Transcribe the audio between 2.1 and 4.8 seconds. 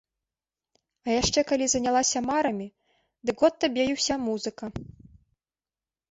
марамі, дык от табе і ўся музыка.